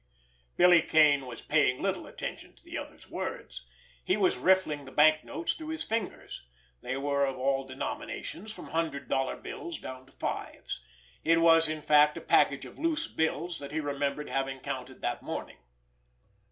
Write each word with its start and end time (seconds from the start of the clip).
Billy 0.57 0.81
Kane 0.81 1.27
was 1.27 1.43
paying 1.43 1.79
little 1.79 2.07
attention 2.07 2.55
to 2.55 2.63
the 2.65 2.75
other's 2.75 3.07
words; 3.07 3.67
he 4.03 4.17
was 4.17 4.35
riffling 4.35 4.85
the 4.85 4.91
banknotes 4.91 5.53
through 5.53 5.67
his 5.67 5.83
fingers—they 5.83 6.97
were 6.97 7.23
of 7.23 7.37
all 7.37 7.65
denominations, 7.67 8.51
from 8.51 8.69
hundred 8.69 9.07
dollar 9.07 9.37
bills 9.37 9.77
down 9.77 10.07
to 10.07 10.11
fives. 10.11 10.81
It 11.23 11.39
was, 11.39 11.69
in 11.69 11.83
fact, 11.83 12.17
a 12.17 12.21
package 12.21 12.65
of 12.65 12.79
loose 12.79 13.05
bills 13.05 13.59
that 13.59 13.71
he 13.71 13.79
remembered 13.79 14.27
having 14.31 14.61
counted 14.61 15.03
that 15.03 15.21
morning. 15.21 15.57